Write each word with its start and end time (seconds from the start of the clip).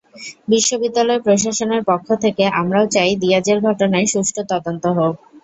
বিশ্ববিদ্যালয় 0.47 1.19
প্রশাসনের 1.19 1.81
পক্ষ 1.87 2.07
থেকে 2.23 2.43
আমরাও 2.59 2.85
চাই, 2.87 3.11
দিয়াজের 3.21 3.57
ঘটনায় 3.67 4.07
সুষ্ঠু 4.13 4.41
তদন্ত 4.51 4.83
হোক। 4.97 5.13